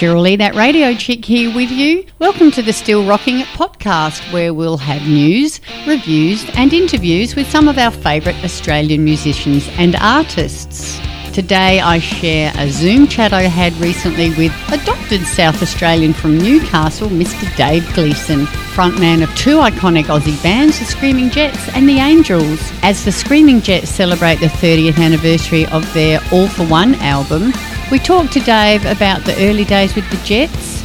[0.00, 2.06] Lee, that radio chick here with you.
[2.18, 7.50] Welcome to the Still Rocking It podcast, where we'll have news, reviews, and interviews with
[7.50, 10.98] some of our favourite Australian musicians and artists.
[11.34, 17.10] Today, I share a Zoom chat I had recently with adopted South Australian from Newcastle,
[17.10, 17.54] Mr.
[17.56, 22.58] Dave Gleeson, frontman of two iconic Aussie bands, the Screaming Jets and the Angels.
[22.82, 27.52] As the Screaming Jets celebrate the 30th anniversary of their All for One album,
[27.90, 30.82] we talked to Dave about the early days with the Jets,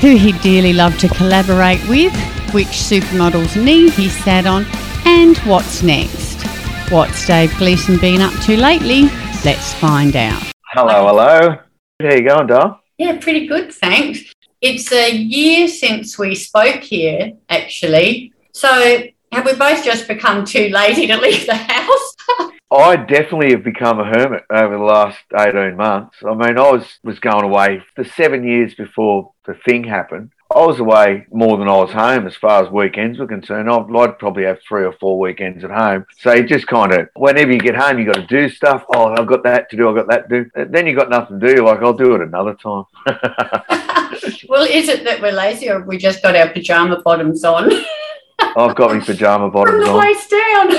[0.00, 2.12] who he dearly loved to collaborate with,
[2.52, 4.66] which supermodel's knee he sat on,
[5.06, 6.42] and what's next.
[6.90, 9.04] What's Dave Gleeson been up to lately?
[9.44, 10.42] Let's find out.
[10.66, 11.56] Hello, hello.
[12.02, 12.78] How you going, Dom?
[12.98, 14.20] Yeah, pretty good, thanks.
[14.60, 18.34] It's a year since we spoke here, actually.
[18.52, 22.16] So have we both just become too lazy to leave the house?
[22.70, 26.16] I definitely have become a hermit over the last 18 months.
[26.26, 30.30] I mean, I was, was going away for seven years before the thing happened.
[30.54, 33.70] I was away more than I was home as far as weekends were concerned.
[33.70, 36.04] I'd, I'd probably have three or four weekends at home.
[36.18, 38.84] So you just kind of, whenever you get home, you got to do stuff.
[38.94, 39.88] Oh, I've got that to do.
[39.88, 40.50] I've got that to do.
[40.66, 41.64] Then you got nothing to do.
[41.64, 42.84] Like, I'll do it another time.
[44.48, 47.70] well, is it that we're lazy or have we just got our pajama bottoms on?
[48.56, 50.00] I've got my pajama bottoms From the on.
[50.00, 50.70] waist down.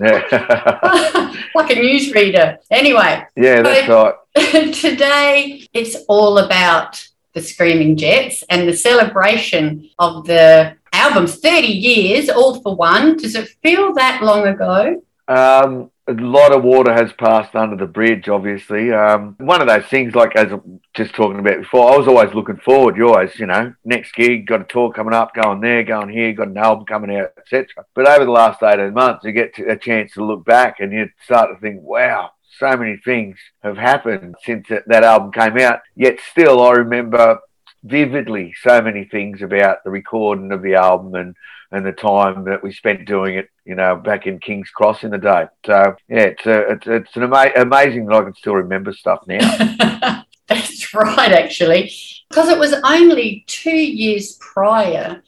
[0.00, 1.34] Yeah.
[1.54, 2.56] like a newsreader.
[2.70, 3.22] Anyway.
[3.36, 4.14] yeah, that's right.
[4.74, 12.28] Today, it's all about the Screaming Jets and the celebration of the album's 30 years,
[12.28, 13.16] all for one.
[13.16, 15.02] Does it feel that long ago?
[15.28, 18.92] Um, a lot of water has passed under the bridge, obviously.
[18.92, 22.34] Um, one of those things, like as I'm just talking about before, I was always
[22.34, 22.96] looking forward.
[22.96, 26.32] You always, you know, next gig, got a tour coming up, going there, going here,
[26.32, 27.84] got an album coming out, etc.
[27.94, 31.08] But over the last 18 months, you get a chance to look back and you
[31.24, 35.80] start to think, wow, so many things have happened since that album came out.
[35.94, 37.38] Yet still, I remember
[37.82, 41.36] vividly so many things about the recording of the album and
[41.72, 45.12] and the time that we spent doing it, you know, back in King's Cross in
[45.12, 45.46] the day.
[45.64, 49.20] So yeah, it's a, it's, it's an ama- amazing that I can still remember stuff
[49.26, 50.24] now.
[50.48, 51.92] That's right, actually,
[52.28, 55.22] because it was only two years prior.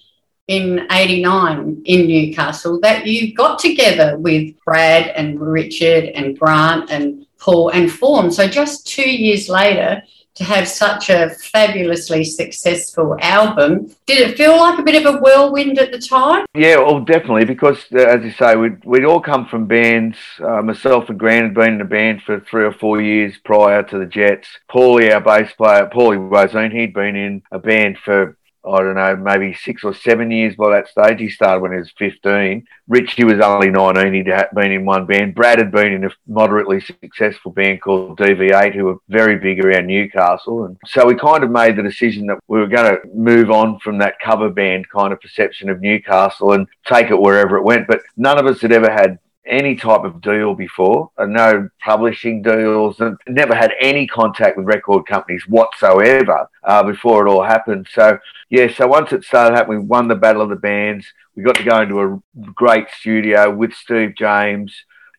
[0.48, 7.26] In 89 in Newcastle, that you got together with Brad and Richard and Grant and
[7.38, 8.30] Paul and Fawn.
[8.32, 10.02] So, just two years later,
[10.34, 13.94] to have such a fabulously successful album.
[14.06, 16.46] Did it feel like a bit of a whirlwind at the time?
[16.54, 20.16] Yeah, well, definitely, because uh, as you say, we'd, we'd all come from bands.
[20.38, 23.82] Uh, myself and Grant had been in a band for three or four years prior
[23.82, 24.48] to the Jets.
[24.70, 29.16] Paulie, our bass player, Paulie Woseen, he'd been in a band for I don't know,
[29.16, 31.18] maybe six or seven years by that stage.
[31.18, 32.64] He started when he was 15.
[32.86, 34.14] Richie was only 19.
[34.14, 35.34] He'd been in one band.
[35.34, 39.88] Brad had been in a moderately successful band called DV8, who were very big around
[39.88, 40.64] Newcastle.
[40.64, 43.80] And so we kind of made the decision that we were going to move on
[43.80, 47.88] from that cover band kind of perception of Newcastle and take it wherever it went.
[47.88, 53.00] But none of us had ever had any type of deal before, no publishing deals,
[53.00, 57.88] and never had any contact with record companies whatsoever uh, before it all happened.
[57.92, 58.18] So,
[58.50, 61.06] yeah, so once it started happening, we won the Battle of the Bands.
[61.34, 62.20] We got to go into a
[62.54, 64.74] great studio with Steve James.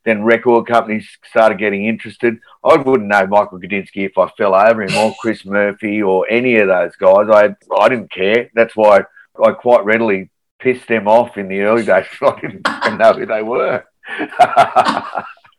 [0.05, 2.37] Then record companies started getting interested.
[2.63, 6.57] I wouldn't know Michael Gudinski if I fell over him or Chris Murphy or any
[6.57, 7.27] of those guys.
[7.29, 8.49] I I didn't care.
[8.53, 9.03] That's why
[9.43, 10.29] I quite readily
[10.59, 12.05] pissed them off in the early days.
[12.21, 13.85] I didn't know who they were.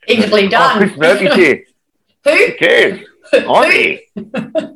[0.08, 0.76] Easily done.
[0.76, 1.64] Oh, Chris Murphy's here.
[2.24, 2.54] Who?
[2.54, 3.06] Cares?
[3.32, 4.06] Ivy.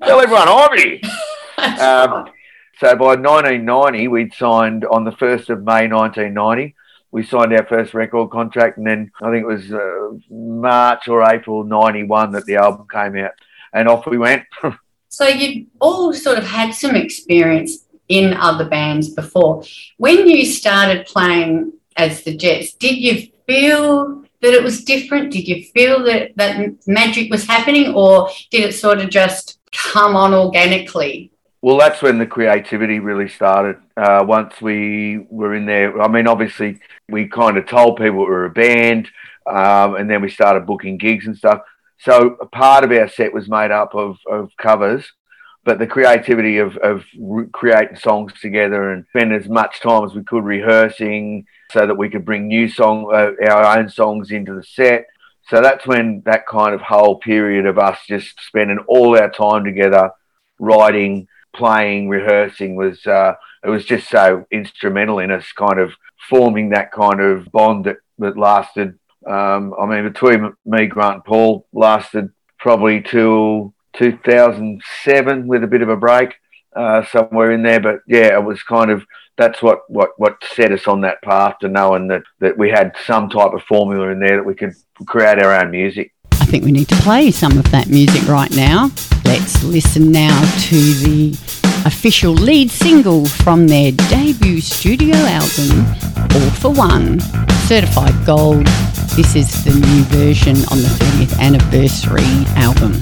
[0.02, 1.02] Tell everyone Ivy.
[1.58, 2.30] Um,
[2.78, 6.76] so by 1990, we'd signed on the 1st of May 1990.
[7.10, 11.28] We signed our first record contract, and then I think it was uh, March or
[11.28, 13.32] April 91 that the album came out,
[13.72, 14.44] and off we went.
[15.08, 19.64] so you all sort of had some experience in other bands before.
[19.96, 25.32] When you started playing as the Jets, did you feel that it was different?
[25.32, 30.14] Did you feel that that magic was happening, or did it sort of just come
[30.14, 31.32] on organically?
[31.60, 33.78] Well, that's when the creativity really started.
[33.96, 36.78] Uh, once we were in there, I mean, obviously,
[37.08, 39.08] we kind of told people we were a band,
[39.46, 41.62] um, and then we started booking gigs and stuff.
[42.00, 45.04] So a part of our set was made up of, of covers,
[45.64, 50.14] but the creativity of, of re- creating songs together and spend as much time as
[50.14, 54.54] we could rehearsing so that we could bring new song, uh, our own songs into
[54.54, 55.06] the set.
[55.48, 59.64] So that's when that kind of whole period of us just spending all our time
[59.64, 60.10] together,
[60.58, 63.34] writing, playing, rehearsing was uh,
[63.64, 65.92] it was just so instrumental in us kind of
[66.28, 68.98] forming that kind of bond that, that lasted.
[69.26, 75.82] Um, I mean, between me, Grant, and Paul lasted probably till 2007 with a bit
[75.82, 76.34] of a break
[76.74, 77.80] uh, somewhere in there.
[77.80, 79.04] But yeah, it was kind of
[79.38, 82.94] that's what, what, what set us on that path to knowing that, that we had
[83.06, 84.74] some type of formula in there that we could
[85.06, 86.12] create our own music.
[86.32, 88.90] I think we need to play some of that music right now.
[89.24, 91.38] Let's listen now to the
[91.86, 95.86] official lead single from their debut studio album,
[96.34, 97.20] All for One,
[97.66, 98.66] certified gold.
[99.14, 102.94] This is the new version on the 30th anniversary album.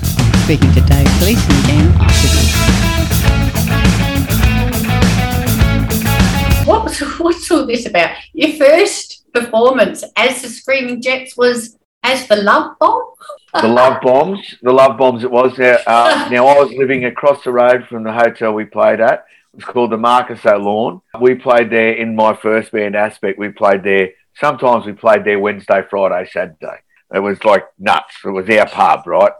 [0.44, 2.85] Speaking to Dave Gleeson again after this.
[6.66, 8.16] What was, what's all this about?
[8.32, 13.12] Your first performance as the Screaming Jets was as the Love Bomb?
[13.60, 14.54] the Love Bombs.
[14.62, 15.56] The Love Bombs it was.
[15.58, 19.24] Now, uh, now I was living across the road from the hotel we played at.
[19.52, 21.00] It was called the Marcus O'Lawn.
[21.20, 23.38] We played there in my first band aspect.
[23.38, 24.10] We played there.
[24.38, 26.80] Sometimes we played there Wednesday, Friday, Saturday.
[27.14, 28.16] It was like nuts.
[28.24, 29.32] It was our pub, right?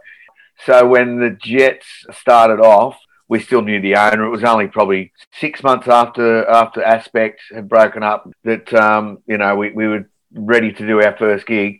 [0.65, 2.97] So when the Jets started off,
[3.29, 4.23] we still knew the owner.
[4.23, 9.37] It was only probably six months after after Aspect had broken up that um, you
[9.37, 11.79] know we, we were ready to do our first gig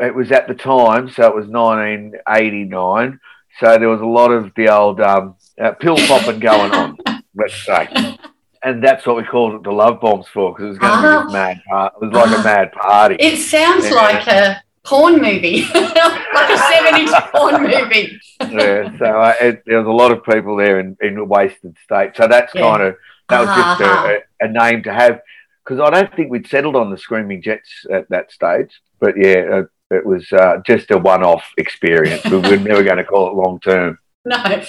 [0.00, 3.20] it was at the time, so it was 1989.
[3.58, 6.96] So there was a lot of the old um, uh, pill popping going on,
[7.34, 8.16] let's say.
[8.62, 11.08] And that's what we called it the love bombs for, because it was going to
[11.08, 11.20] uh-huh.
[11.20, 11.96] be this mad party.
[12.00, 12.40] It was like uh-huh.
[12.40, 13.16] a mad party.
[13.18, 13.94] It sounds yeah.
[13.94, 18.20] like a porn movie, like a 70s porn movie.
[18.40, 21.76] yeah, so uh, it, there was a lot of people there in, in a wasted
[21.84, 22.12] state.
[22.16, 22.60] So that's yeah.
[22.62, 22.96] kind of,
[23.28, 23.78] that was uh-huh.
[23.78, 25.20] just a, a, a name to have,
[25.64, 28.80] because I don't think we'd settled on the Screaming Jets at that stage.
[28.98, 32.24] But yeah, uh, it was uh, just a one-off experience.
[32.24, 33.98] we were never going to call it long term.
[34.22, 34.62] No.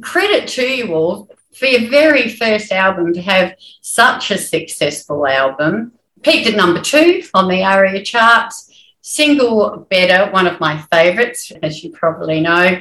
[0.00, 5.92] Credit to you all for your very first album to have such a successful album.
[6.22, 8.73] Peaked at number two on the ARIA charts.
[9.06, 12.80] Single Better, one of my favourites, as you probably know.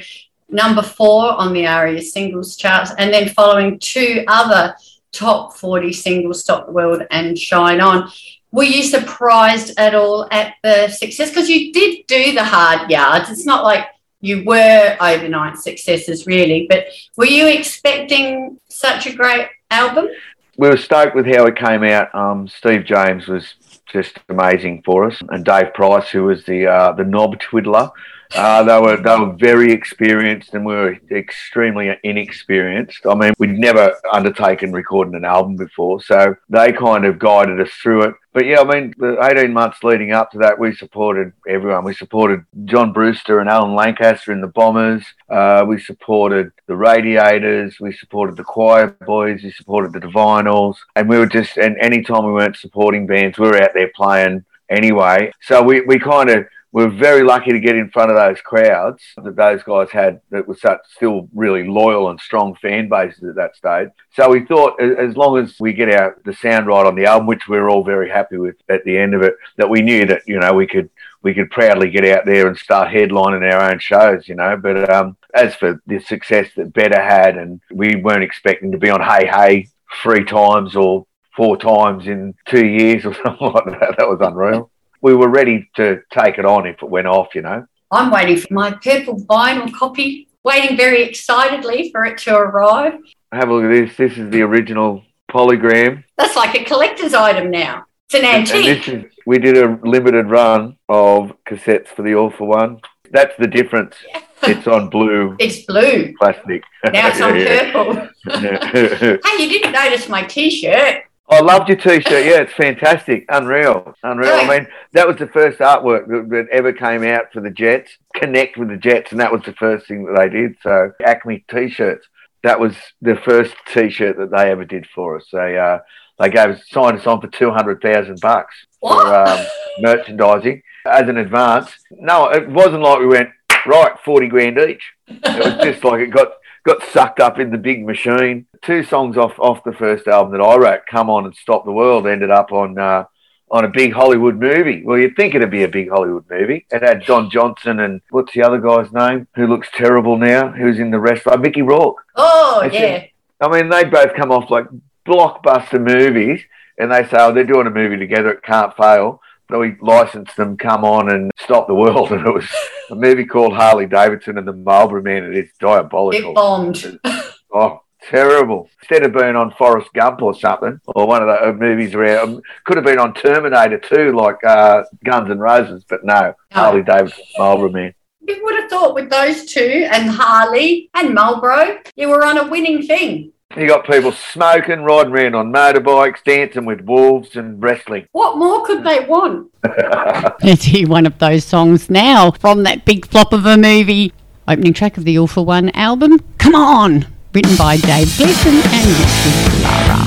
[0.50, 4.76] Number four on the ARIA singles charts, and then following two other
[5.12, 8.10] top 40 singles, Stop the World and Shine On
[8.54, 11.30] were you surprised at all at the success?
[11.30, 13.30] Because you did do the hard yards.
[13.32, 13.88] It's not like
[14.22, 16.86] you were overnight successes, really, but
[17.18, 20.08] were you expecting such a great album?
[20.56, 22.14] We were stoked with how it came out.
[22.14, 23.56] Um, Steve James was
[23.92, 27.92] just amazing for us, and Dave Price, who was the uh, the knob twiddler.
[28.36, 33.06] Uh, they were they were very experienced and we were extremely inexperienced.
[33.06, 37.72] I mean, we'd never undertaken recording an album before, so they kind of guided us
[37.82, 38.16] through it.
[38.34, 41.84] But yeah, I mean, the 18 months leading up to that, we supported everyone.
[41.84, 45.04] We supported John Brewster and Alan Lancaster in the Bombers.
[45.30, 47.80] Uh, we supported the Radiators.
[47.80, 49.44] We supported the Choir Boys.
[49.44, 50.78] We supported the Divinyls.
[50.96, 54.44] And we were just, and anytime we weren't supporting bands, we were out there playing
[54.68, 55.32] anyway.
[55.42, 58.42] So we, we kind of, we are very lucky to get in front of those
[58.42, 63.24] crowds that those guys had that was such still really loyal and strong fan bases
[63.24, 63.90] at that stage.
[64.16, 67.28] So we thought as long as we get our the sound right on the album,
[67.28, 70.08] which we are all very happy with at the end of it, that we knew
[70.08, 70.90] that, you know, we could
[71.22, 74.58] we could proudly get out there and start headlining our own shows, you know.
[74.58, 78.90] But um, as for the success that Better had, and we weren't expecting to be
[78.90, 79.70] on Hey Hey
[80.02, 81.06] three times or
[81.36, 83.96] four times in two years or something like that.
[84.00, 84.72] That was unreal
[85.04, 87.68] we were ready to take it on if it went off, you know.
[87.92, 92.94] I'm waiting for my purple vinyl copy, waiting very excitedly for it to arrive.
[93.32, 93.98] Have a look at this.
[93.98, 96.04] This is the original polygram.
[96.18, 97.86] That's like a collector's item now.
[98.08, 98.88] It's an antique.
[98.88, 102.80] Is, we did a limited run of cassettes for the All for One.
[103.12, 103.96] That's the difference.
[104.44, 105.36] it's on blue.
[105.40, 106.14] It's blue.
[106.18, 106.64] Plastic.
[106.92, 107.34] Now it's on
[108.24, 109.20] purple.
[109.30, 111.04] hey, you didn't notice my t shirt.
[111.34, 112.26] I loved your T-shirt.
[112.26, 114.34] Yeah, it's fantastic, unreal, unreal.
[114.34, 117.92] I mean, that was the first artwork that, that, ever came out for the Jets.
[118.16, 120.56] Connect with the Jets, and that was the first thing that they did.
[120.62, 122.08] So Acme T-shirts.
[122.44, 125.26] That was the first T-shirt that they ever did for us.
[125.32, 125.80] They uh,
[126.20, 129.46] they gave us signed us on for two hundred thousand bucks for um,
[129.80, 131.72] merchandising as an advance.
[131.92, 133.30] No, it wasn't like we went
[133.66, 134.84] right forty grand each.
[135.08, 138.46] It was just like it got got sucked up in the big machine.
[138.62, 141.72] Two songs off off the first album that I wrote, "Come On and Stop the
[141.72, 143.06] World," ended up on uh,
[143.52, 144.84] on a big Hollywood movie.
[144.84, 146.66] Well, you'd think it'd be a big Hollywood movie.
[146.72, 150.80] It had Don Johnson and what's the other guy's name who looks terrible now, who's
[150.80, 151.28] in the rest?
[151.28, 152.04] Uh, Mickey Rourke.
[152.16, 152.80] Oh yeah.
[152.80, 153.10] Said,
[153.42, 154.66] I mean, they both come off like
[155.06, 156.42] blockbuster movies,
[156.78, 158.32] and they say, "Oh, they're doing a movie together.
[158.32, 162.12] It can't fail." So we licensed them, come on and stop the world.
[162.14, 162.48] And it was
[162.90, 165.24] a movie called Harley Davidson and the Marlboro Man.
[165.24, 166.32] And it's diabolical.
[166.32, 167.00] It bombed.
[167.54, 168.70] oh, terrible.
[168.82, 172.36] Instead of being on Forrest Gump or something, or one of the uh, movies around,
[172.36, 176.56] um, could have been on Terminator too, like uh, Guns and Roses, but no, oh.
[176.56, 177.94] Harley Davidson, Marlboro Man.
[178.26, 182.48] You would have thought with those two and Harley and Marlboro, you were on a
[182.48, 183.33] winning thing.
[183.56, 188.08] You got people smoking, riding around on motorbikes, dancing with wolves, and wrestling.
[188.12, 189.52] What more could they want?
[190.44, 194.12] Let's hear one of those songs now from that big flop of a movie.
[194.48, 198.88] Opening track of the All for One album, Come On, written by Dave Gleeson and
[198.88, 200.00] Richard Lara.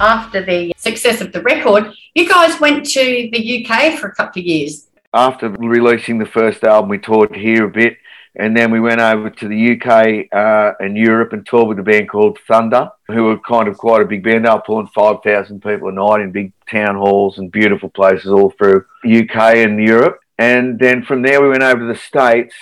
[0.00, 4.40] After the success of the record, you guys went to the UK for a couple
[4.40, 7.98] of years after releasing the first album, we toured here a bit,
[8.34, 11.82] and then we went over to the UK uh, and Europe and toured with a
[11.82, 14.46] band called Thunder, who were kind of quite a big band.
[14.46, 18.50] They were pulling 5,000 people a night in big town halls and beautiful places all
[18.50, 20.20] through UK and Europe.
[20.38, 22.54] And then from there, we went over to the States,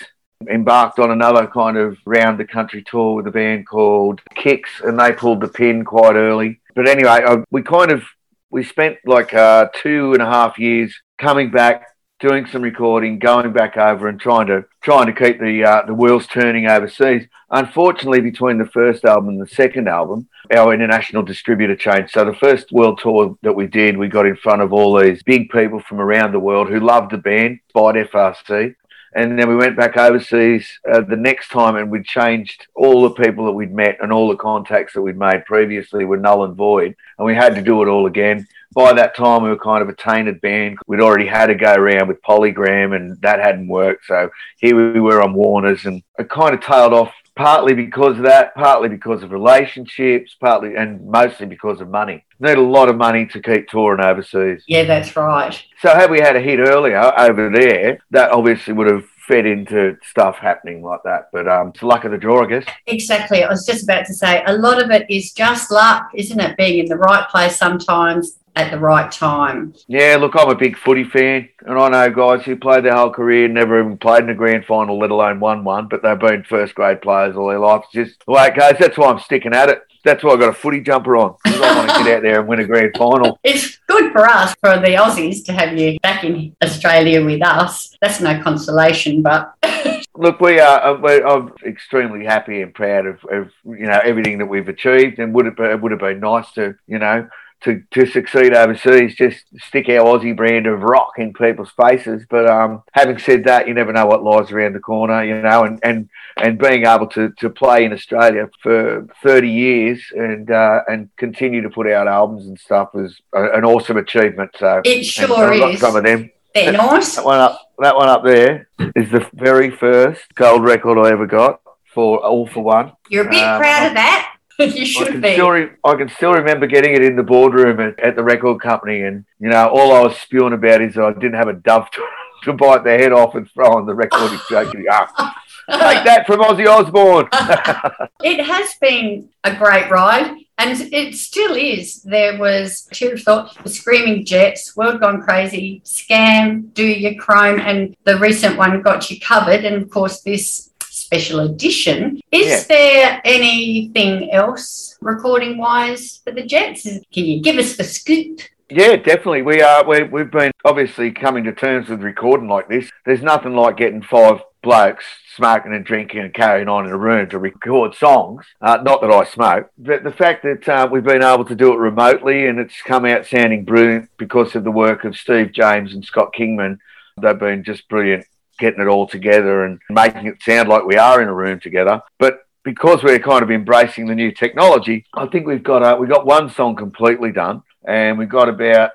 [0.50, 4.98] embarked on another kind of round the country tour with a band called Kicks, and
[4.98, 6.60] they pulled the pin quite early.
[6.74, 8.02] But anyway, I, we kind of
[8.50, 11.86] we spent like uh, two and a half years coming back
[12.20, 15.94] doing some recording, going back over and trying to trying to keep the uh, the
[15.94, 17.26] wheels turning overseas.
[17.50, 22.12] Unfortunately, between the first album and the second album, our international distributor changed.
[22.12, 25.22] So the first world tour that we did, we got in front of all these
[25.22, 28.74] big people from around the world who loved the band, despite FRC.
[29.14, 33.22] And then we went back overseas uh, the next time and we'd changed all the
[33.22, 36.54] people that we'd met and all the contacts that we'd made previously were null and
[36.54, 36.94] void.
[37.18, 39.88] And we had to do it all again by that time, we were kind of
[39.88, 40.78] a tainted band.
[40.86, 44.06] We'd already had to go around with Polygram, and that hadn't worked.
[44.06, 48.24] So here we were on Warner's, and it kind of tailed off partly because of
[48.24, 52.22] that, partly because of relationships, partly and mostly because of money.
[52.38, 54.62] Need a lot of money to keep touring overseas.
[54.66, 55.62] Yeah, that's right.
[55.80, 59.96] So had we had a hit earlier over there, that obviously would have fed into
[60.02, 61.30] stuff happening like that.
[61.32, 62.64] But um, it's luck of the draw, I guess.
[62.86, 63.42] Exactly.
[63.42, 66.58] I was just about to say a lot of it is just luck, isn't it?
[66.58, 69.74] Being in the right place sometimes at the right time.
[69.86, 73.10] Yeah, look, I'm a big footy fan, and I know guys who played their whole
[73.10, 76.44] career, never even played in a grand final, let alone won one, but they've been
[76.44, 77.84] first grade players all their life.
[77.84, 78.74] It's just the way it goes.
[78.78, 79.82] That's why I'm sticking at it.
[80.02, 81.36] That's why I got a footy jumper on.
[81.44, 83.38] I want to get out there and win a grand final.
[83.44, 87.96] It's good for us, for the Aussies, to have you back in Australia with us.
[88.00, 89.54] That's no consolation, but.
[90.16, 90.82] Look, we are.
[90.82, 95.18] Uh, we're, I'm extremely happy and proud of, of, you know everything that we've achieved,
[95.18, 97.28] and would it, it would have been nice to you know
[97.62, 102.24] to, to succeed overseas, just stick our Aussie brand of rock in people's faces.
[102.28, 105.64] But um, having said that, you never know what lies around the corner, you know,
[105.64, 110.80] and, and, and being able to, to play in Australia for 30 years and uh,
[110.88, 114.50] and continue to put out albums and stuff was a, an awesome achievement.
[114.58, 115.80] So it sure is.
[115.80, 116.30] Some of them.
[116.54, 117.16] They're nice.
[117.16, 121.26] That one up, that one up there is the very first gold record I ever
[121.26, 121.60] got
[121.94, 122.92] for All for One.
[123.08, 124.29] You're a bit um, proud of that.
[124.58, 125.32] you should I can be.
[125.32, 128.60] Still re- I can still remember getting it in the boardroom at, at, the record
[128.60, 131.90] company, and you know, all I was spewing about is I didn't have a dove
[131.92, 132.06] to,
[132.44, 134.86] to bite the head off and throw on the record executive.
[134.90, 137.28] ah, take that from Ozzy Osbourne.
[138.22, 140.36] it has been a great ride.
[140.58, 142.02] And it still is.
[142.02, 147.60] There was Tear of Thought, The Screaming Jets, World Gone Crazy, Scam, Do Your Chrome,
[147.60, 149.64] and the recent one Got You Covered.
[149.64, 150.69] And of course, this
[151.10, 152.20] special edition.
[152.30, 152.64] Is yeah.
[152.68, 156.84] there anything else recording wise for the Jets?
[156.84, 158.42] Can you give us the scoop?
[158.68, 159.42] Yeah, definitely.
[159.42, 159.84] We are.
[159.84, 162.88] we have been obviously coming to terms with recording like this.
[163.04, 167.28] There's nothing like getting five blokes smoking and drinking and carrying on in a room
[167.30, 168.46] to record songs.
[168.60, 171.72] Uh, not that I smoke, but the fact that uh, we've been able to do
[171.72, 175.92] it remotely and it's come out sounding brilliant because of the work of Steve James
[175.92, 176.78] and Scott Kingman.
[177.20, 178.26] They've been just brilliant
[178.60, 182.00] getting it all together and making it sound like we are in a room together.
[182.18, 186.06] But because we're kind of embracing the new technology, I think we've got a, we
[186.06, 188.92] got one song completely done, and we've got about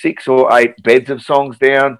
[0.00, 1.98] six or eight beds of songs down.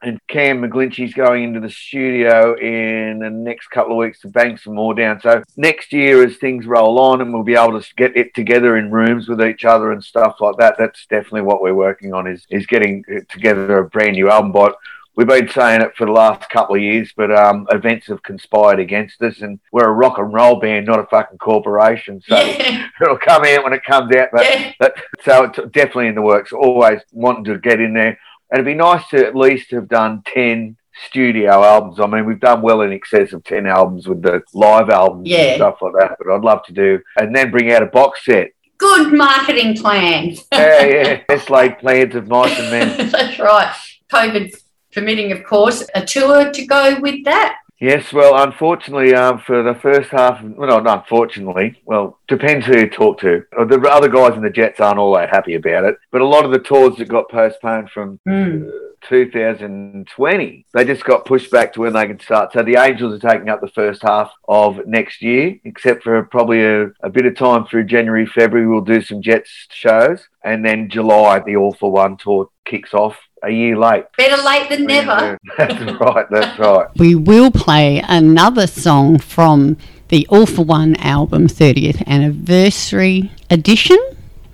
[0.00, 4.56] And Cam McGlinchey's going into the studio in the next couple of weeks to bang
[4.56, 5.20] some more down.
[5.20, 8.76] So next year, as things roll on, and we'll be able to get it together
[8.76, 10.76] in rooms with each other and stuff like that.
[10.78, 14.52] That's definitely what we're working on is is getting eh, together a brand new album.
[14.52, 14.76] But
[15.18, 18.78] we've been saying it for the last couple of years, but um, events have conspired
[18.78, 22.20] against us, and we're a rock and roll band, not a fucking corporation.
[22.20, 22.86] So yeah.
[23.02, 24.28] it'll come out when it comes out.
[24.32, 24.72] But, yeah.
[24.78, 26.52] but so it's definitely in the works.
[26.52, 28.16] Always wanting to get in there,
[28.50, 30.76] and it'd be nice to at least have done ten
[31.08, 31.98] studio albums.
[31.98, 35.38] I mean, we've done well in excess of ten albums with the live albums yeah.
[35.38, 36.16] and stuff like that.
[36.18, 38.52] But I'd love to do, and then bring out a box set.
[38.78, 40.36] Good marketing plan.
[40.52, 41.20] yeah, yeah.
[41.28, 43.10] Best laid plans of mice and men.
[43.10, 43.74] That's right.
[44.12, 44.54] COVID
[44.98, 47.58] permitting, of course, a tour to go with that.
[47.80, 52.90] Yes, well, unfortunately, um, for the first half, well, not unfortunately, well, depends who you
[52.90, 53.44] talk to.
[53.56, 56.26] Uh, The other guys in the Jets aren't all that happy about it, but a
[56.26, 58.68] lot of the tours that got postponed from Mm.
[59.02, 62.52] 2020, they just got pushed back to when they can start.
[62.52, 66.64] So the Angels are taking up the first half of next year, except for probably
[66.64, 68.66] a, a bit of time through January, February.
[68.66, 73.16] We'll do some Jets shows, and then July, the All for One tour kicks off
[73.42, 74.04] a year late.
[74.16, 75.38] Better late than never.
[75.58, 76.26] That's right.
[76.30, 76.88] That's right.
[76.96, 79.76] We will play another song from
[80.08, 83.98] the All for One album 30th anniversary edition,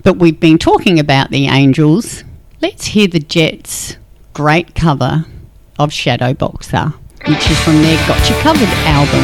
[0.03, 2.23] but we've been talking about the Angels.
[2.61, 3.97] Let's hear the Jets'
[4.33, 5.25] great cover
[5.79, 6.93] of Shadow Boxer,
[7.27, 9.23] which is from their Gotcha Covered album.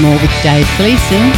[0.00, 1.30] More with Dave Gleeson,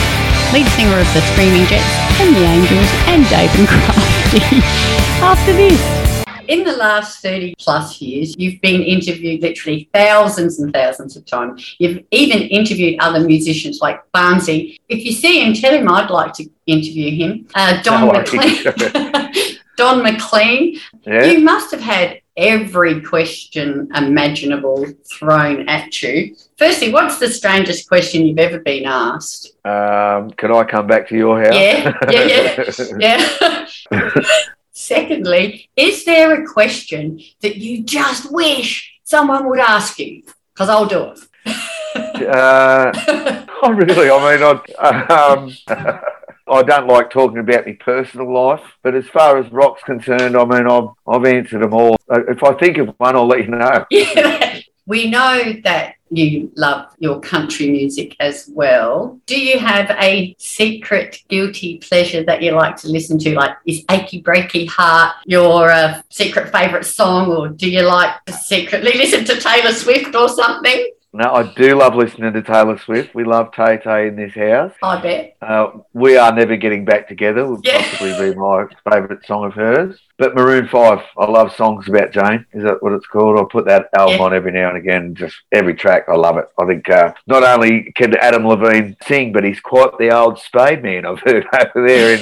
[0.52, 4.38] lead singer of the Screaming Jets and the Angels, and Dave and Crafty.
[5.22, 6.01] After this.
[6.48, 11.76] In the last 30 plus years, you've been interviewed literally thousands and thousands of times.
[11.78, 14.78] You've even interviewed other musicians like Barnsey.
[14.88, 17.46] If you see him, tell him I'd like to interview him.
[17.54, 19.54] Uh, Don No, McLean.
[19.76, 20.78] Don McLean.
[21.06, 21.24] Yeah.
[21.24, 26.34] You must have had every question imaginable thrown at you.
[26.56, 29.52] Firstly, what's the strangest question you've ever been asked?
[29.64, 31.54] Um, can I come back to your house?
[31.54, 33.66] Yeah, yeah, Yeah.
[34.72, 40.22] Secondly, is there a question that you just wish someone would ask you?
[40.54, 41.00] Because I'll do
[41.46, 43.48] uh, it.
[43.62, 44.10] not really.
[44.10, 45.52] I mean, I, um,
[46.48, 50.44] I don't like talking about my personal life, but as far as rock's concerned, I
[50.44, 51.96] mean, I've, I've answered them all.
[52.10, 53.84] Uh, If I think of one, I'll let you know.
[53.90, 54.60] yeah.
[54.84, 59.20] We know that you love your country music as well.
[59.26, 63.34] Do you have a secret guilty pleasure that you like to listen to?
[63.34, 68.32] Like, is Achy Breaky Heart your uh, secret favourite song, or do you like to
[68.32, 70.91] secretly listen to Taylor Swift or something?
[71.14, 73.14] No, I do love listening to Taylor Swift.
[73.14, 74.72] We love Tay Tay in this house.
[74.82, 75.36] I bet.
[75.42, 77.46] Uh, we are never getting back together.
[77.46, 77.76] Would Yeah.
[77.82, 80.00] possibly be my favourite song of hers.
[80.16, 82.46] But Maroon Five, I love songs about Jane.
[82.54, 83.36] Is that what it's called?
[83.38, 84.24] I'll put that album Yeah.
[84.24, 85.14] on every now and again.
[85.14, 86.46] Just every track, I love it.
[86.58, 90.82] I think uh, not only can Adam Levine sing, but he's quite the old spade
[90.82, 91.04] man.
[91.04, 91.46] I've heard
[91.76, 92.16] over there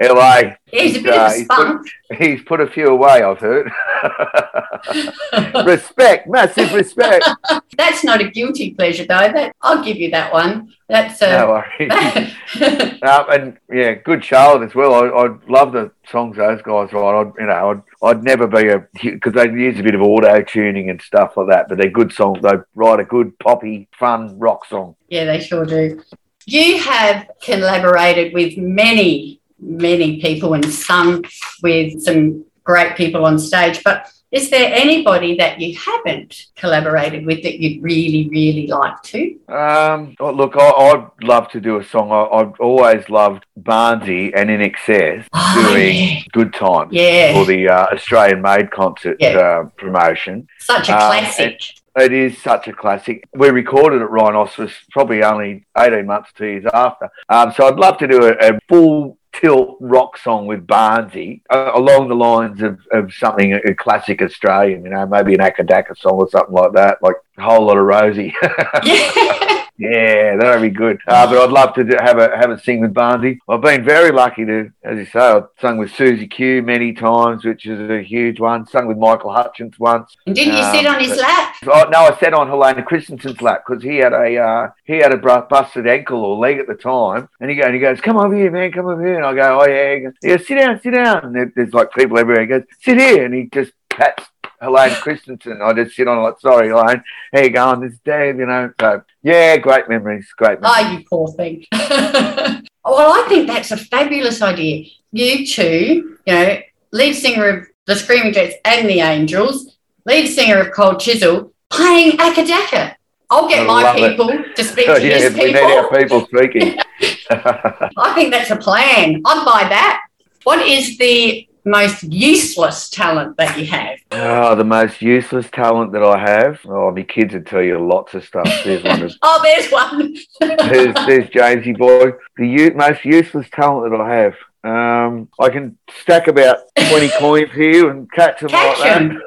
[0.00, 0.54] LA.
[0.66, 3.22] He's a bit Uh, of a he's put- He's put a few away.
[3.22, 3.70] I've heard.
[5.64, 7.28] respect, massive respect.
[7.76, 9.30] That's not a guilty pleasure, though.
[9.32, 10.72] That I'll give you that one.
[10.88, 11.30] That's a...
[11.30, 12.34] No uh, worries.
[13.02, 14.92] Um, and yeah, good Charlotte as well.
[14.92, 17.20] I, I love the songs those guys write.
[17.20, 20.42] I'd, you know, I'd, I'd never be a because they use a bit of auto
[20.42, 21.68] tuning and stuff like that.
[21.68, 22.40] But they're good songs.
[22.42, 24.96] They write a good poppy, fun rock song.
[25.08, 26.02] yeah, they sure do.
[26.46, 31.22] You have collaborated with many, many people and some
[31.62, 33.82] with some great people on stage.
[33.84, 39.36] But is there anybody that you haven't collaborated with that you'd really, really like to?
[39.48, 42.12] Um, oh, look, I, I'd love to do a song.
[42.12, 46.20] I, I've always loved Barnsey and INXS Oh, doing yeah.
[46.32, 47.32] Good Times Yeah.
[47.32, 49.30] for the uh, Australian Made concert Yeah.
[49.30, 50.46] uh, promotion.
[50.60, 51.60] Such a Um, classic.
[51.96, 53.24] It is such a classic.
[53.34, 57.10] We recorded at Rhinoceros probably only 18 months, two years after.
[57.28, 61.72] Um, so I'd love to do a, a full tilt rock song with Barnsey uh,
[61.74, 66.14] along the lines of, of something, a, classic Australian, you know, maybe an AC/DC song
[66.14, 68.34] or something like that, like a whole lot of Rosie.
[68.84, 69.49] yeah.
[69.80, 71.00] Yeah, that would be good.
[71.08, 73.38] Uh, but I'd love to do, have a have a sing with Barnsey.
[73.48, 77.46] I've been very lucky to, as you say, I've sung with Susie Q many times,
[77.46, 78.66] which is a huge one.
[78.66, 80.14] Sung with Michael Hutchence once.
[80.26, 81.54] And didn't you sit Um, on his lap?
[81.66, 85.12] Oh, no, I sat on Helena Christensen's lap because he had a uh, he had
[85.12, 88.36] a busted ankle or leg at the time, and he goes, he goes, "Come over
[88.36, 90.80] here, man, come over here." And I go, "Oh yeah," he goes, yeah, sit down,
[90.82, 91.24] sit down.
[91.24, 92.42] And there- there's like people everywhere.
[92.42, 94.24] He goes, "Sit here," and he just pats
[94.60, 95.60] Helena Christensen.
[95.62, 98.72] I just sit on like, "Sorry, Helene, how you going?" This is Dave, you know.
[98.80, 100.86] So yeah, great memories, great ah, memories.
[100.86, 101.64] Oh, you poor thing.
[102.82, 104.86] Oh, well, I think that's a fabulous idea.
[105.12, 106.58] You two, you know,
[106.92, 112.12] lead singer of the Screaming Jets and the Angels, lead singer of Cold Chisel, playing
[112.18, 112.94] AC/DC.
[113.28, 114.10] I'll get I my love it.
[114.10, 116.78] people to speak Oh, to yeah, his we need our people speaking.
[117.30, 119.20] I think that's a plan.
[119.26, 120.00] I'd buy that.
[120.44, 123.98] What is the most useless talent that you have?
[124.12, 126.60] oh, the most useless talent that I have.
[126.66, 128.48] Oh, my kids would tell you lots of stuff.
[128.64, 129.02] There's one.
[129.02, 130.16] Of, Oh, there's one.
[130.40, 132.12] there's, there's Jamesy boy.
[132.36, 134.34] The u- most useless talent that I have.
[134.62, 139.18] Um, I can stack about 20 coins here and catch them Catch like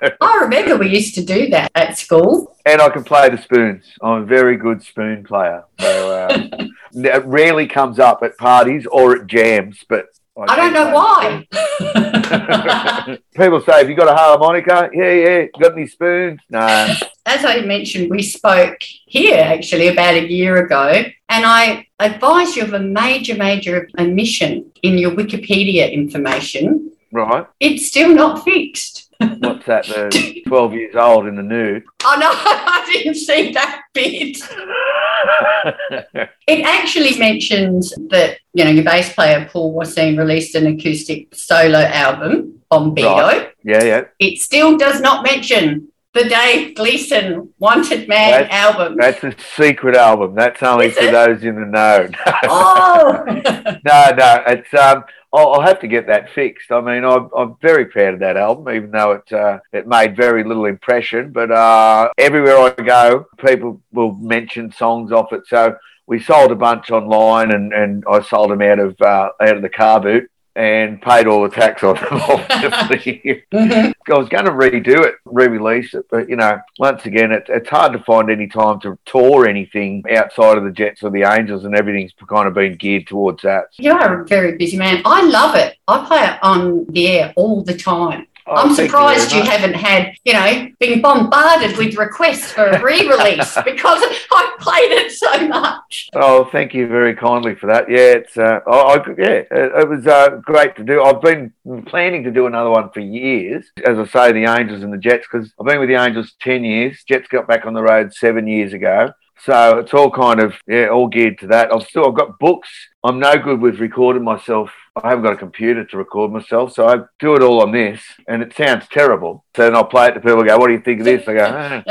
[0.00, 0.16] that.
[0.20, 2.56] I remember we used to do that at school.
[2.66, 3.84] And I can play the spoons.
[4.02, 5.62] I'm a very good spoon player.
[5.78, 6.50] So, um,
[6.92, 11.46] it rarely comes up at parties or at jams, but I don't know play why.
[13.36, 15.46] People say, "Have you got a harmonica?" Yeah, yeah.
[15.60, 16.40] Got any spoons?
[16.50, 16.60] No.
[17.26, 22.64] as I mentioned, we spoke here actually about a year ago, and I advised you
[22.64, 26.92] of a major, major omission in your Wikipedia information.
[27.12, 27.46] Right.
[27.60, 29.03] It's still not fixed.
[29.38, 29.86] What's that?
[29.86, 31.84] The 12 years old in the nude.
[32.04, 34.38] Oh no, I didn't see that bit.
[36.46, 41.78] it actually mentions that, you know, your bass player Paul Woseen released an acoustic solo
[41.78, 43.16] album on Beto.
[43.16, 43.52] Right.
[43.64, 44.04] Yeah, yeah.
[44.18, 48.96] It still does not mention the Dave Gleeson Wanted Man That's- album.
[48.96, 50.34] That's a secret album.
[50.34, 51.12] That's only Is for it?
[51.12, 52.08] those in the know.
[52.44, 53.24] oh,
[53.84, 54.42] no, no.
[54.46, 55.04] It's um.
[55.32, 56.70] I'll, I'll have to get that fixed.
[56.70, 60.16] I mean, I'm, I'm very proud of that album, even though it uh, it made
[60.16, 61.32] very little impression.
[61.32, 65.42] But uh, everywhere I go, people will mention songs off it.
[65.48, 65.74] So
[66.06, 69.62] we sold a bunch online, and, and I sold them out of uh, out of
[69.62, 71.96] the car boot and paid all the tax on.
[71.96, 73.94] Mhm.
[74.06, 77.68] I was going to redo it, re-release it, but you know, once again, it, it's
[77.68, 81.64] hard to find any time to tour anything outside of the Jets or the Angels,
[81.64, 83.66] and everything's kind of been geared towards that.
[83.78, 85.02] you are a very busy man.
[85.04, 85.76] I love it.
[85.88, 88.26] I play it on the air all the time.
[88.46, 89.48] Oh, I'm surprised you, much.
[89.48, 94.02] haven't had, you know, been bombarded with requests for a re-release because
[94.32, 96.10] I've played it so much.
[96.14, 97.90] Oh, thank you very kindly for that.
[97.90, 101.02] Yeah, it's uh, I, I, yeah, it, it was uh, great to do.
[101.02, 101.52] I've been
[101.86, 103.70] planning to do another one for years.
[103.86, 106.64] As I say, the Angels and the Jets, because I've been with the Angels ten
[106.64, 107.02] years.
[107.08, 109.12] Jets got back on the road seven years ago.
[109.44, 111.72] So it's all kind of yeah, all geared to that.
[111.74, 112.68] I've still I've got books.
[113.02, 114.70] I'm no good with recording myself.
[114.96, 118.00] I haven't got a computer to record myself, so I do it all on this,
[118.28, 119.44] and it sounds terrible.
[119.54, 120.42] So then I'll play it to people.
[120.44, 121.28] Go, what do you think of this?
[121.28, 121.82] I go, "Ah."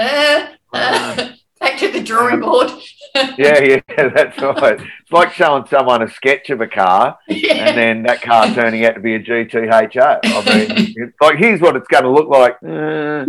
[0.73, 2.71] Uh, uh, back to the drawing board.
[3.37, 3.79] yeah, yeah,
[4.15, 4.79] that's right.
[4.81, 7.53] It's like showing someone a sketch of a car Yeah.
[7.67, 10.19] and then that car turning out to be a GTHO.
[10.23, 12.53] I mean, like here's what it's going to look like.
[12.65, 13.25] Uh,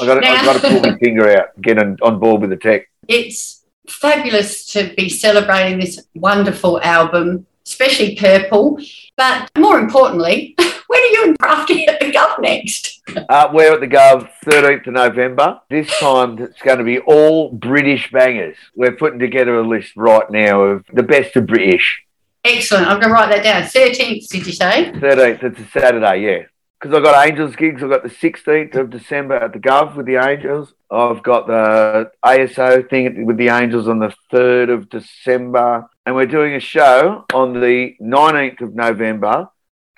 [0.00, 2.56] I got I got to pull my finger out, get on, on board with the
[2.56, 2.82] tech.
[3.10, 8.78] It's fabulous to be celebrating this wonderful album, especially Purple.
[9.16, 10.54] But more importantly,
[10.86, 13.02] when are you and Crafty at the Gov next?
[13.28, 15.60] Uh, we're at the Gov 13th of November.
[15.68, 18.56] This time it's going to be all British bangers.
[18.76, 22.04] We're putting together a list right now of the best of British.
[22.44, 22.86] Excellent.
[22.86, 23.62] I'm going to write that down.
[23.64, 24.92] 13th, did you say?
[24.92, 26.42] 13th, it's a Saturday, yeah.
[26.80, 27.82] Because I've got Angels gigs.
[27.82, 30.72] I've got the 16th of December at the Gov with the Angels.
[30.90, 35.90] I've got the ASO thing with the Angels on the 3rd of December.
[36.06, 39.48] And we're doing a show on the 19th of November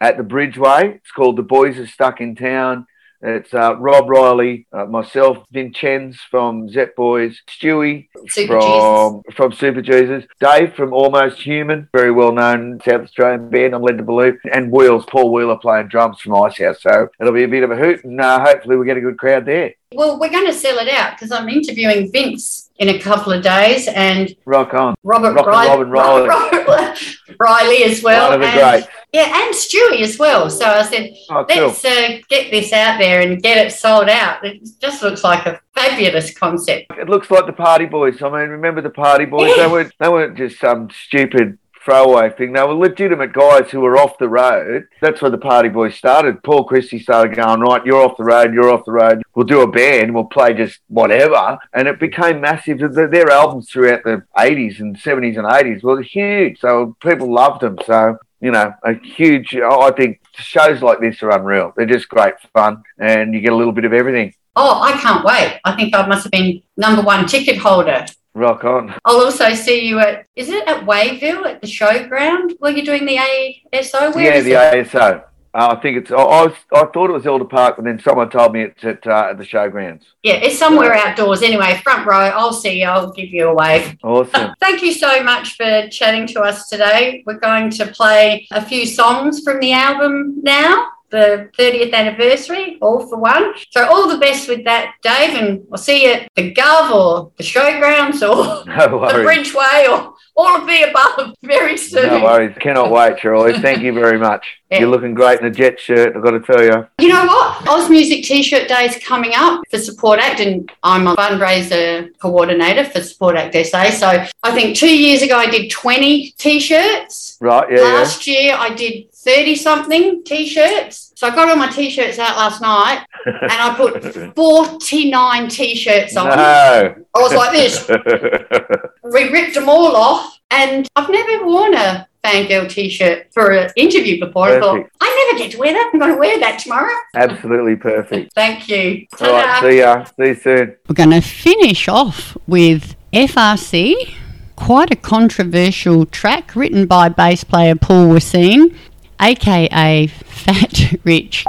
[0.01, 0.97] at the Bridgeway.
[0.97, 2.89] It's called The Boys Are Stuck in Town.
[3.23, 9.81] It's uh, Rob Riley, uh, myself, Vincenz from Zep Boys, Stewie Super from from Super
[9.81, 13.75] Jesus, Dave from Almost Human, very well known South Australian band.
[13.75, 16.83] I'm led to believe, and Wheels, Paul Wheeler playing drums from Ice House.
[16.83, 19.19] So it'll be a bit of a hoot, and uh, hopefully we'll get a good
[19.19, 19.75] crowd there.
[19.95, 23.43] Well, we're going to sell it out because I'm interviewing Vince in a couple of
[23.43, 26.29] days and Rock on, Robert Rock Riley, Robin Riley.
[26.29, 26.99] Robert
[27.39, 28.31] Riley as well.
[28.31, 28.97] one of the and, greats.
[29.13, 30.51] Yeah, and Stewie as well.
[30.51, 34.45] So I said, Oh, let's uh, get this out there and get it sold out.
[34.45, 36.93] It just looks like a fabulous concept.
[36.99, 38.23] It looks like the Party Boys.
[38.23, 39.53] I mean, remember the Party Boys?
[39.57, 39.67] Yeah.
[39.67, 42.53] They weren't they weren't just some stupid throwaway thing.
[42.53, 44.87] They were legitimate guys who were off the road.
[45.01, 46.43] That's where the Party Boys started.
[46.43, 49.23] Paul Christie started going, right, you're off the road, you're off the road.
[49.35, 51.59] We'll do a band, we'll play just whatever.
[51.73, 52.79] And it became massive.
[52.79, 56.61] Their albums throughout the 80s and 70s and 80s were huge.
[56.61, 57.79] So people loved them.
[57.87, 61.73] So, you know, a huge, I think shows like this are unreal.
[61.77, 64.35] They're just great fun and you get a little bit of everything.
[64.55, 65.61] Oh, I can't wait.
[65.65, 68.05] I think I must have been number one ticket holder.
[68.35, 68.95] Rock on.
[69.05, 73.05] I'll also see you at, is it at Wayville at the showground where you're doing
[73.05, 74.15] the ASO?
[74.15, 74.89] Where yeah, the it?
[74.89, 75.25] ASO.
[75.55, 76.11] Uh, I think it's.
[76.11, 78.83] I, I, was, I thought it was Elder Park, but then someone told me it's
[78.85, 80.05] at, uh, at the showgrounds.
[80.23, 81.43] Yeah, it's somewhere outdoors.
[81.43, 82.17] Anyway, front row.
[82.17, 82.87] I'll see you.
[82.87, 83.99] I'll give you a wave.
[84.03, 84.55] Awesome.
[84.61, 87.23] Thank you so much for chatting to us today.
[87.27, 93.07] We're going to play a few songs from the album now, the 30th anniversary, all
[93.07, 93.53] for one.
[93.71, 97.33] So, all the best with that, Dave, and I'll see you at the Gov or
[97.37, 99.23] the Showgrounds or No the.
[99.23, 102.07] Bridgeway or all of the above very soon.
[102.07, 102.57] No worries.
[102.59, 103.53] Cannot wait, Shirley.
[103.61, 104.47] Thank you very much.
[104.71, 104.81] Yeah.
[104.81, 106.17] You're looking great in a jet shirt.
[106.17, 106.89] I've got to tell you.
[106.99, 107.69] You know what?
[107.69, 112.85] Oz Music T-shirt Day is coming up for Support Act, and I'm a fundraiser coordinator
[112.87, 113.91] for Support Act SA.
[113.91, 117.37] So I think two years ago I did 20 T-shirts.
[117.41, 117.71] Right?
[117.71, 117.77] Yeah.
[117.77, 117.85] yeah.
[117.85, 121.13] Last year I did 30 something T-shirts.
[121.17, 126.27] So I got all my T-shirts out last night, and I put 49 T-shirts on.
[126.29, 126.95] no.
[127.15, 127.89] I was like this.
[129.05, 134.25] We ripped them all off, and I've never worn a fangirl t-shirt for an interview
[134.25, 134.47] before.
[134.49, 135.91] I thought, I never get to wear that.
[135.93, 136.95] I'm going to wear that tomorrow.
[137.15, 138.33] Absolutely perfect.
[138.35, 139.07] Thank you.
[139.21, 139.69] All right, Ta-da.
[139.69, 140.05] see ya.
[140.05, 140.77] See you soon.
[140.89, 144.15] We're going to finish off with FRC,
[144.57, 148.75] quite a controversial track written by bass player Paul Woseen,
[149.23, 151.45] aka Fat Rich.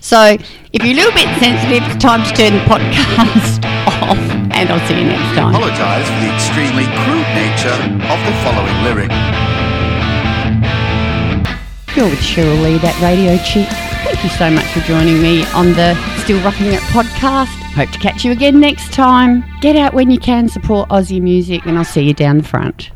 [0.00, 0.36] So,
[0.72, 3.64] if you're a little bit sensitive, it's time to turn the podcast
[4.04, 4.18] off,
[4.52, 5.54] and I'll see you next time.
[5.54, 7.80] apologise for the extremely crude nature
[8.12, 9.10] of the following lyric.
[11.96, 13.68] You're with Cheryl Lee, that radio chick.
[14.04, 17.46] Thank you so much for joining me on the Still Rocking It podcast.
[17.74, 19.44] Hope to catch you again next time.
[19.60, 22.90] Get out when you can, support Aussie music, and I'll see you down the front.